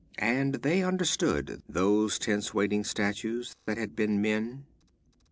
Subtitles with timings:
[0.17, 4.65] And they understood, those tense, waiting statues that had been men....